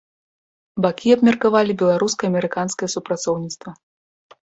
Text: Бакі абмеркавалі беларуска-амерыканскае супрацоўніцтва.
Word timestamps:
Бакі 0.85 1.13
абмеркавалі 1.17 1.77
беларуска-амерыканскае 1.83 2.89
супрацоўніцтва. 2.97 3.81